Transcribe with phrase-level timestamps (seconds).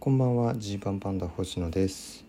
[0.00, 2.24] こんばんはジーパンパンダ星野です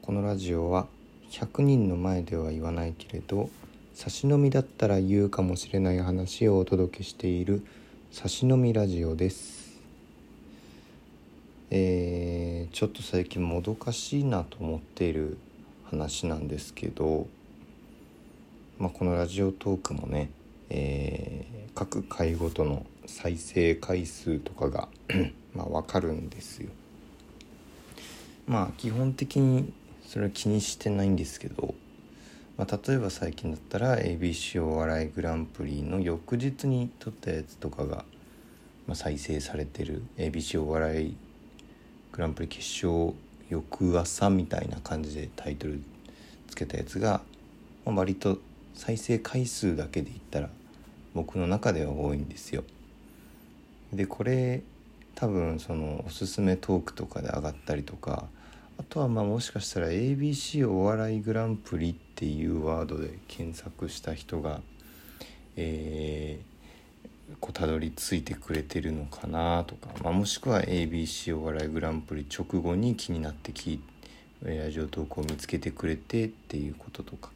[0.00, 0.86] このラジオは
[1.30, 3.50] 100人の前では言わないけれど
[3.92, 7.62] 差し飲みだったら言うかもしれない話をお届けしている
[8.10, 9.78] 差し飲みラジオです
[11.70, 15.36] えー、ちょっと最近もどかしいなと思っている
[15.90, 17.26] 話なんですけど
[18.78, 20.30] まあ、このラジオトークもね、
[20.70, 24.88] えー、各回ごとの再生回数とかが
[25.54, 26.70] まあ分かるんですよ。
[28.50, 29.72] まあ基本的に
[30.04, 31.72] それは気にしてないんですけど、
[32.56, 38.04] まあ、例えば最近だったら ABC お笑いグランプリの翌日に撮ったやつとかが、
[38.88, 41.16] まあ、再生されてる ABC お笑い
[42.10, 43.14] グランプリ決勝
[43.50, 45.80] 翌朝みたいな感じでタイトル
[46.48, 47.20] つけたやつが、
[47.86, 48.38] まあ、割と
[48.74, 50.50] 再生回数だけで言ったら
[51.14, 52.64] 僕の中では多いんですよ。
[53.92, 54.64] でこれ
[55.14, 58.24] 多分そのおすすめトークとかで上がったりとか
[58.80, 64.62] あとはまあもしかしたら ABC お笑いグランプリっていうワードで検索した人が
[65.56, 73.80] えー、こうたどり着いてくれてるのかなとか、まあ、もしくは ABC お笑いグランプリ直後に気になって聞い
[74.42, 77.28] ラジオトークを見つけてくれてっていうこととか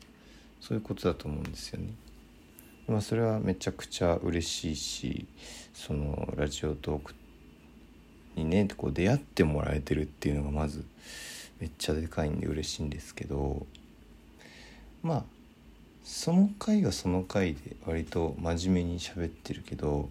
[0.63, 1.89] そういうことだと思うんですよね。
[2.89, 5.27] まあ、それはめちゃくちゃ嬉しいし
[5.75, 7.15] そのラジオトーク
[8.37, 10.85] にねこう出会ってもらえてるっていうのがまず
[11.61, 13.67] めっちゃでかいんで嬉しいんですけど
[15.03, 15.25] まあ
[16.05, 20.11] その回はその回で割と真面目に喋ってるけど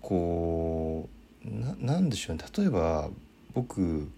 [0.00, 1.08] こ
[1.44, 3.08] うなんでしょうね例えば
[3.52, 4.08] 僕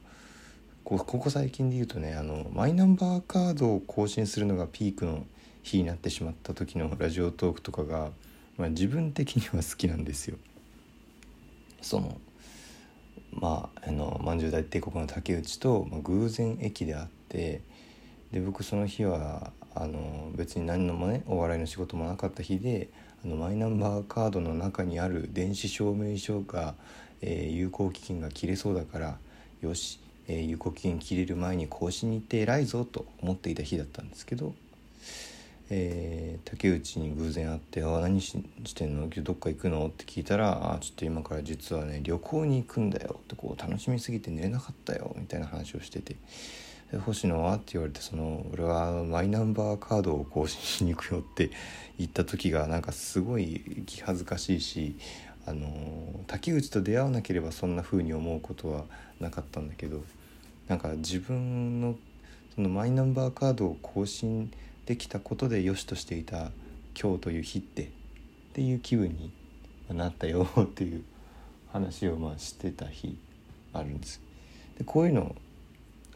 [0.84, 5.26] ここ最近で言うとねあのマイナンバーカードを更新するのがピークの
[5.62, 8.10] 日になってしまった時のラジオトークとかが、
[8.56, 10.38] まあ、自分的には好きなんですよ。
[11.82, 12.18] その
[13.32, 17.62] まああのまんじゅう大帝国の竹内と、まあ、偶然駅で会って
[18.32, 22.88] で僕その日はあの別に何のもねお笑いの仕事もなかった日で
[23.24, 26.74] あのマイナンバーカードの中にある電子証明書が、
[27.20, 29.18] えー、有効期限が切れそうだから
[29.60, 30.00] よし
[30.30, 34.54] えー、有効期限切れる前に更新に行って偉いぞと思っていた日だったんですけど、
[35.70, 38.32] えー、竹内に偶然会って「あ何し
[38.74, 39.04] てんの？
[39.04, 46.16] 今日どっか行くの?」って聞いたら「あちょっと今から実はね旅行に行くんだよ」ってこう楽しみすぎて寝れなかったよみたいな話をしてて
[47.04, 51.50] 「星野は?」って言われてその俺はマイナンバーカードを更新しに行くよって
[51.98, 54.96] 言った時がなんかすごい気恥ずかしいし
[55.44, 55.68] あの
[56.26, 58.84] 竹内と出会わなければそんな風に思うことは
[59.20, 60.02] なかったんだけど
[60.66, 61.96] なんか自分の
[62.54, 66.50] そのマイナンバーカードを更新してできたことで良しとしていた
[66.98, 67.86] 今日という日ってっ
[68.54, 69.30] ていう気分に
[69.90, 71.04] なったよっていう
[71.70, 73.18] 話をまあしてた日
[73.74, 74.22] あるんです。
[74.78, 75.36] でこういうの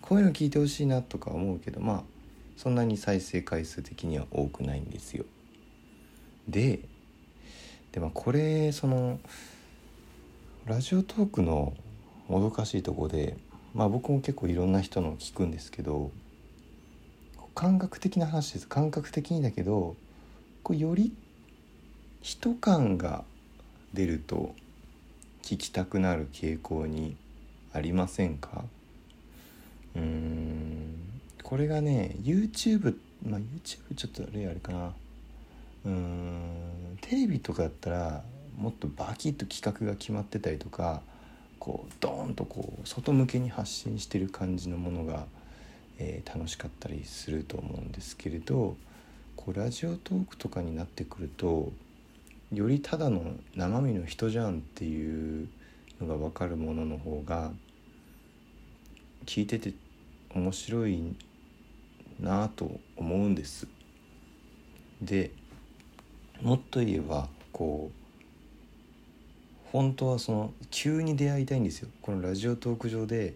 [0.00, 2.02] こういうの聞いてほしいなとか思うけどまあ
[2.56, 5.26] そんなに再生回数的には多くないんですよ。
[6.48, 6.80] で
[7.92, 9.20] でまあこれその
[10.64, 11.74] ラジオトークの
[12.26, 13.36] もどかしいとこで
[13.74, 16.10] まあ僕も結構いろんな人の聞くんですけど
[17.54, 18.68] 感覚的な話です。
[18.68, 19.96] 感覚的にだけど
[20.62, 21.12] こうより
[22.20, 23.24] 人感が
[23.92, 24.54] 出ると
[25.42, 27.16] 聞きたくなる傾向に
[27.72, 28.64] ありませんか？
[29.96, 30.94] うん。
[31.42, 32.96] これがね YouTube
[33.26, 34.92] まあ YouTube ちょっと例あれかな。
[35.84, 36.98] うん。
[37.00, 38.22] テレビとかだったら
[38.56, 41.02] もっとバキッと企画が決まってたりとか
[41.58, 45.26] こうドーンとこう外向けに発信してる感じのものが、
[46.04, 48.76] えー、楽しかったりすると思うんですけれど
[49.36, 51.72] こうラジオトークとかになってくると
[52.52, 55.48] よりただの生身の人じゃんっていう
[56.00, 57.52] のが分かるものの方が
[59.26, 59.74] 聞いてて
[60.34, 61.14] 面白い
[62.18, 63.68] なと思うんです。
[65.00, 65.30] で
[66.40, 68.02] もっと言えばこう
[69.70, 73.34] 本当はその急に出会いたいんですよこのラジオトーク上で、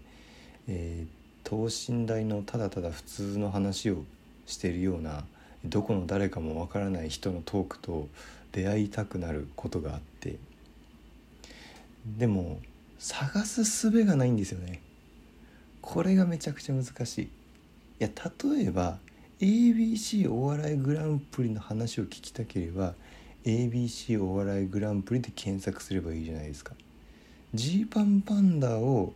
[0.68, 1.15] えー、
[1.46, 4.04] 等身大のただただ普通の話を
[4.46, 5.24] しているような
[5.64, 8.08] どこの誰かもわからない人のトークと
[8.50, 10.38] 出会いたくなることがあって。
[12.18, 12.58] でも
[12.98, 14.80] 探す術がないんですよね。
[15.80, 17.22] これがめちゃくちゃ難しい。
[17.22, 17.28] い
[18.00, 18.98] や例えば
[19.38, 22.94] ABC お笑いグランプリの話を聞きたければ
[23.44, 26.74] ABC お笑いグランプリで検索すればいいじゃないですか。
[27.54, 29.12] ジーパンパンダを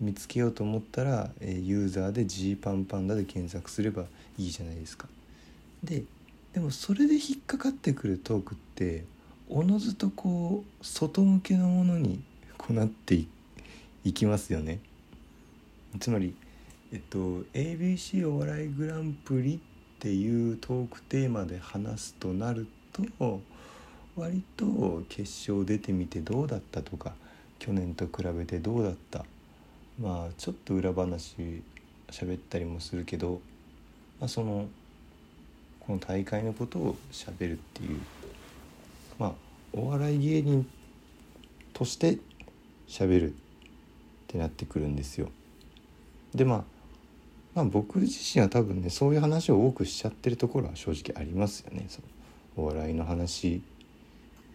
[0.00, 4.04] 見つけようと思ったらえユーザーでジーパンパンダで検索すれば
[4.38, 5.08] いいじゃないですか。
[5.82, 6.04] で
[6.52, 9.04] でもそれで引っかかってくるトークって
[9.48, 12.22] おのずとこう外向けのものに
[12.56, 13.24] こうなって
[14.04, 14.80] いきますよね。
[16.00, 16.34] つまり
[16.92, 19.58] えっと ABC お笑いグランプリっ
[19.98, 22.66] ていうトークテーマで話すとなる
[23.18, 23.40] と
[24.14, 27.14] 割と決勝出てみてどうだったとか
[27.58, 29.24] 去年と比べてどうだった
[30.00, 31.36] まあちょっと裏話
[32.08, 33.40] 喋ったりもするけど、
[34.20, 34.68] まあ、その
[35.80, 38.00] この大会のことを喋るっていう
[39.18, 39.32] まあ
[39.72, 40.68] お笑い芸人
[41.72, 42.18] として
[42.88, 43.34] 喋るっ
[44.26, 45.30] てなってくるんですよ。
[46.34, 46.64] でまあ
[47.54, 51.86] まあ僕自身は多分ねそういう話を多くしちゃってるところは正直ありますよね。
[51.88, 52.02] そ
[52.56, 53.62] のお笑いの話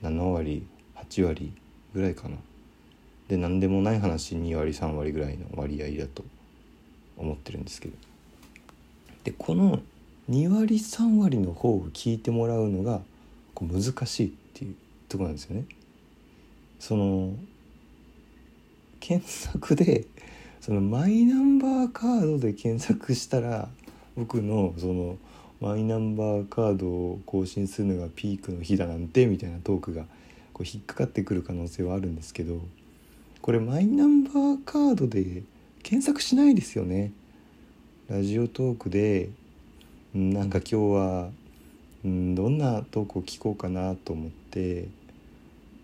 [0.03, 0.65] 7割
[0.95, 1.53] 8割
[1.93, 2.37] ぐらいかな。
[3.31, 6.25] で何でもない話2割3割ぐらいの割合だと
[7.15, 7.95] 思ってるんですけど
[9.23, 9.79] でこの
[10.29, 12.99] 2割3割の方を聞いてもらうのが
[13.53, 14.75] こう難しいっていう
[15.07, 15.63] とこなんですよね。
[16.77, 17.33] その
[18.99, 20.07] 検索で
[20.59, 23.69] そのマイナンバーカードで検索したら
[24.17, 25.17] 僕のその
[25.61, 30.03] マイナンバーカードを更新するのがピークの日だなんてみたいなトークが
[30.51, 32.59] こう引っかかってくる可能性はあるんですけど
[33.41, 35.43] これマイナンバーカードで
[35.81, 37.11] 検索しないですよね。
[38.07, 39.29] ラジオトークで。
[40.13, 41.29] なんか今日は
[42.03, 44.89] うんどんなトークを聞こうかなと思って。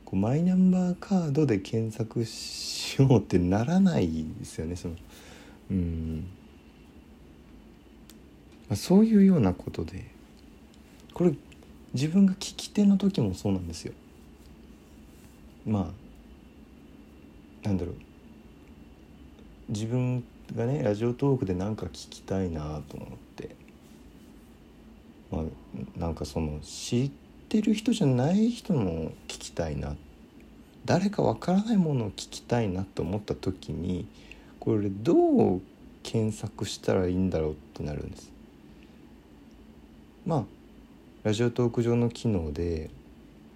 [0.05, 4.95] こうマイナンバーカードで検索しようってならないですよねその。
[5.71, 6.27] うん。
[8.69, 10.05] まあ、そういうようなことで。
[11.13, 11.33] これ
[11.93, 13.93] 自分が聞き手の時もそうなんですよ。
[15.65, 16.06] まあ
[17.67, 17.95] なんだろう。
[19.69, 20.23] 自分
[20.55, 23.55] がねラジオトークで何か聞きたいなと思って。
[25.29, 27.11] まあなんかその知っ
[27.49, 29.95] てる人じゃない人も聞きたいな。
[30.85, 34.07] 誰かわからないものを聞きたいなと思った時に
[34.61, 35.61] これどう
[36.01, 38.31] 検索したらいいんだろうってなるんです。
[40.25, 40.43] まあ
[41.23, 42.89] ラジオトーク上の機能で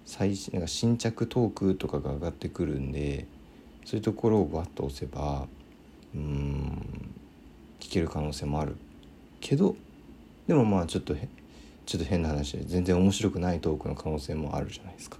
[0.04, 3.26] 最新なんか新着トークとかが上がってくるんで
[3.84, 5.46] そういうところをバッと押せば
[6.14, 7.12] うん
[7.80, 8.76] 聞ける可能性もある
[9.40, 9.76] けど
[10.46, 11.14] でもまあちょっと
[11.86, 15.18] ちょっと変な話で全然面白くないトークの可能性もあるじゃないですか。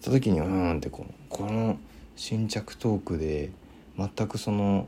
[0.00, 1.78] その時にうんってこのこの
[2.16, 3.50] 新着トークで
[3.96, 4.86] 全くその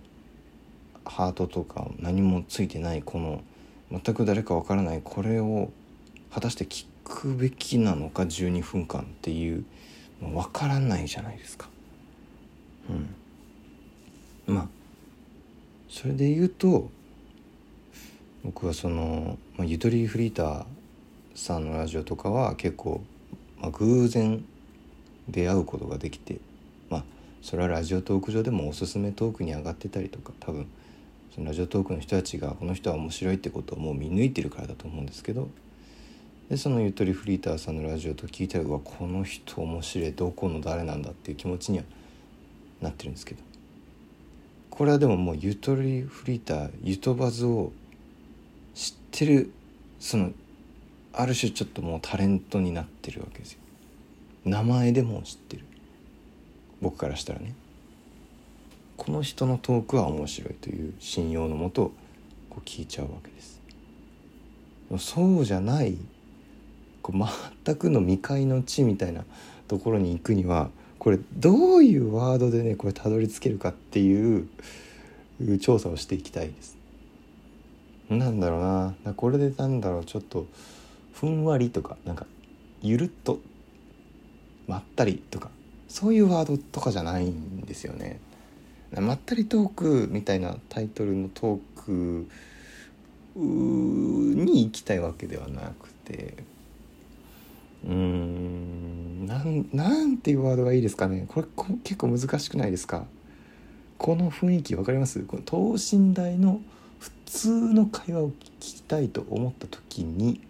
[1.04, 3.42] ハートとか何もついてないこの
[3.90, 5.70] 全く誰かわからないこれを
[6.32, 9.64] 果たして聞くべきなのか12分間っていう
[10.20, 11.68] 分からないじゃないですか。
[12.88, 14.68] うん、まあ
[15.88, 16.90] それで言うと
[18.44, 20.64] 僕はその、ま、ゆとりフリーター
[21.34, 23.02] さんのラジオとかは結構、
[23.58, 24.44] まあ、偶然
[25.28, 26.38] 出会うことができて
[26.88, 27.04] まあ
[27.42, 30.66] それはラジオトーク上でもおすすめトークに上がってたりとか多分
[31.34, 35.48] そのラジオトークの人たちがこの人は面白いってことをもう見抜いてるからだと思うんですけど
[36.48, 41.84] でそのゆとりフリーターさんのラジオと聞いたらうわこの人面白いどこの誰なんだっていう気持ちには
[42.80, 43.42] なってるんですけど。
[44.70, 47.72] これはでももうゆとりフリーターゆとばずを
[48.74, 49.50] 知ってる
[49.98, 50.32] その
[51.14, 53.58] ある種ちょっともうタレントになってるわけですよ。
[54.44, 55.64] 名前でも知ってる。
[56.82, 57.54] 僕からしたらね。
[58.98, 61.92] この人のトークは面白いという信用のもと
[62.50, 63.60] こう聞いちゃうわけです。
[64.98, 65.96] そうじゃない
[67.02, 67.18] こう
[67.64, 69.24] 全くの未開の地みたいな
[69.68, 70.70] ところに行くには
[71.06, 74.48] これどういうワードでねこれたどり着けるかっていう
[75.60, 76.76] 調査をしていきたいです。
[78.10, 80.48] なんだろうなこれでなんだろうちょっと
[81.12, 82.26] ふんわりとかなんか
[82.82, 83.38] ゆるっと
[84.66, 85.50] まったりとか
[85.86, 88.18] そういうワードとかじゃないんですよね。
[88.90, 92.28] まったりトークみたいなタイトルのトーク
[93.36, 96.34] に行きたいわけではなくて
[97.86, 98.65] うん
[99.26, 101.26] なんなんていうワードがいいですかね。
[101.28, 101.46] これ
[101.84, 103.04] 結構難しくないですか。
[103.98, 105.20] この雰囲気分かります？
[105.20, 106.60] この等身大の
[106.98, 110.40] 普通の会話を聞きたいと思った時に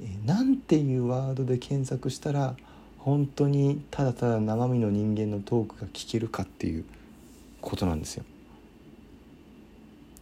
[0.00, 2.56] えなんていうワードで検索したら
[2.98, 6.84] 本当にただただ生身の人間のトークが聞けるかっていう
[7.60, 8.24] ことなんですよ。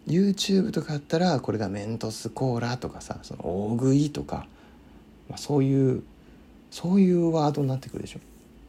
[0.06, 4.46] YouTube とかあったらこれがメントスコーラとかさその大食いとか、
[5.30, 6.02] まあ、そういう
[6.74, 8.18] そういうワードになってくるでしょ。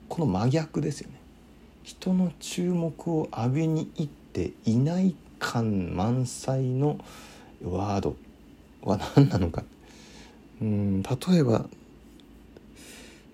[0.10, 1.20] この真逆ですよね。
[1.82, 7.00] 人の注目を浴びに行っていない感満載の
[7.64, 8.16] ワード
[8.84, 9.64] は何なのか。
[10.62, 11.66] うん例えば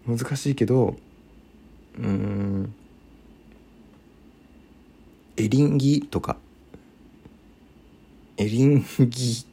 [0.08, 0.96] 難しいけど
[2.00, 2.74] うん
[5.36, 6.38] エリンギとか。
[8.38, 9.46] エリンギ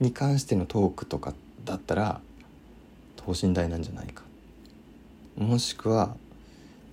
[0.00, 1.32] に関してのトークとか
[1.64, 2.20] だったら
[3.26, 4.22] 等身大なんじゃないか。
[5.36, 6.16] もしくは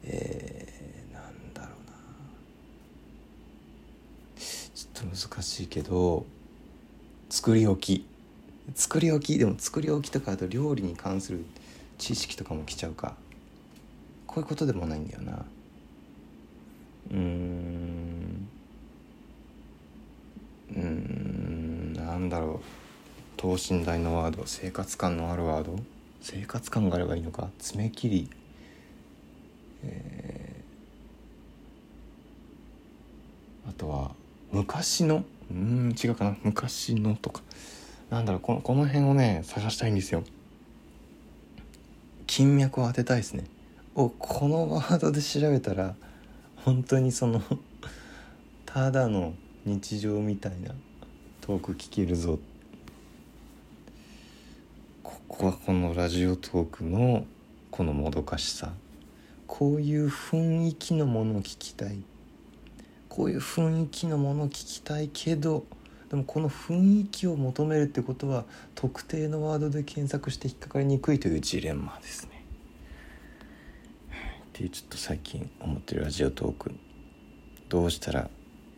[0.04, 1.96] えー、なんだろうな。
[4.74, 6.26] ちょっと難しいけど
[7.30, 8.06] 作り置き。
[8.74, 11.46] 作り置きでも作り置きとかあと料理に関する
[12.00, 13.16] 知識とかも来ちゃうか。
[14.26, 15.46] こういうことでもないんだよな。
[17.12, 18.48] うん。
[20.76, 22.60] うんなんだろう。
[23.38, 25.78] 等身大のワード生活感のあるワード。
[26.24, 27.50] 生活感があればいいのか？
[27.60, 28.30] 爪切り。
[29.84, 34.12] えー、あとは
[34.54, 35.26] 昔の？
[35.52, 36.38] うん違うかな。
[36.44, 37.42] 昔のとか。
[38.10, 40.24] なんだろうこのこの辺をね探したいんですよ。
[42.26, 43.44] 金脈を当てたいですね。
[43.94, 45.94] おこのワードで調べたら
[46.56, 47.42] 本当にその
[48.66, 49.34] ただの
[49.66, 50.74] 日常みたいな
[51.42, 52.40] トーク聞けるぞこ
[55.36, 57.26] こはこのラジオトークの
[57.72, 58.72] このもどかしさ
[59.48, 62.04] こういう雰囲気のものを聞きたい
[63.10, 65.66] こういう雰囲気のものを聞きたいけど
[66.12, 72.46] でもこの雰囲気を求めるってことは特定のワードで検索して引っかかりにくいというジレンマですね。
[74.12, 76.76] っていうちょっと最近思ってるラジオトーク
[77.70, 78.30] どうしたら、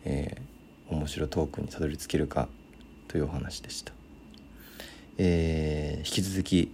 [0.06, 2.48] えー、面白トークにたどり着けるか
[3.08, 3.95] というお話でした。
[5.18, 6.72] えー、引き続き、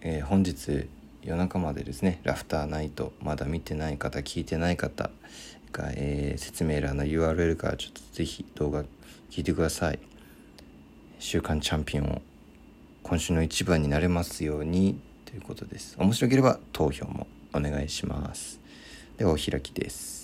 [0.00, 0.88] えー、本日
[1.22, 5.10] 夜中までですねラフターナイトまだ見てない方聞いてない方
[5.72, 8.84] が、えー、説明欄の URL からちょっとぜひ動画
[9.30, 9.98] 聞いてください。
[11.18, 12.22] 週刊チャンピオンを
[13.02, 15.96] 今週の一番になれますようにということです。
[15.98, 18.60] 面白ければ投票もお願いします。
[19.16, 20.21] ではお開きです。